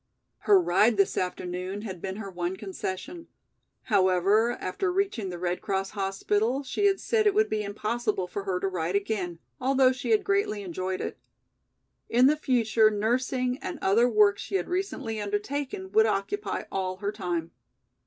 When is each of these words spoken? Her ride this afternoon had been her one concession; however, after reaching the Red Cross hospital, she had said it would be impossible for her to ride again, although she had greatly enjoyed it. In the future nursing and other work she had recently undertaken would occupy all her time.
Her 0.49 0.59
ride 0.59 0.97
this 0.97 1.15
afternoon 1.15 1.83
had 1.83 2.01
been 2.01 2.15
her 2.15 2.31
one 2.31 2.55
concession; 2.57 3.27
however, 3.83 4.53
after 4.53 4.91
reaching 4.91 5.29
the 5.29 5.37
Red 5.37 5.61
Cross 5.61 5.91
hospital, 5.91 6.63
she 6.63 6.85
had 6.87 6.99
said 6.99 7.27
it 7.27 7.35
would 7.35 7.51
be 7.51 7.61
impossible 7.61 8.25
for 8.25 8.45
her 8.45 8.59
to 8.61 8.67
ride 8.67 8.95
again, 8.95 9.37
although 9.59 9.91
she 9.91 10.09
had 10.09 10.23
greatly 10.23 10.63
enjoyed 10.63 11.01
it. 11.01 11.19
In 12.09 12.25
the 12.25 12.35
future 12.35 12.89
nursing 12.89 13.59
and 13.61 13.77
other 13.79 14.09
work 14.09 14.39
she 14.39 14.55
had 14.55 14.69
recently 14.69 15.21
undertaken 15.21 15.91
would 15.91 16.07
occupy 16.07 16.63
all 16.71 16.97
her 16.97 17.11
time. 17.11 17.51